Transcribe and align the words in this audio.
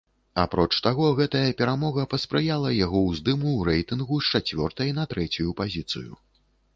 Апроч 0.43 0.69
таго, 0.85 1.09
гэтая 1.19 1.41
перамога 1.59 2.05
паспрыяла 2.13 2.71
яго 2.85 3.01
ўздыму 3.09 3.51
ў 3.59 3.75
рэйтынгу 3.75 4.17
з 4.23 4.41
чацвёртай 4.41 4.89
на 5.01 5.07
трэцюю 5.13 5.55
пазіцыю. 5.61 6.11